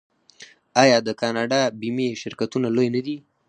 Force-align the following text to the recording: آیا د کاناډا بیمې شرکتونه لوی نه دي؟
آیا 0.83 0.97
د 1.07 1.09
کاناډا 1.21 1.61
بیمې 1.79 2.07
شرکتونه 2.21 2.67
لوی 2.75 2.87
نه 2.95 3.01
دي؟ 3.05 3.17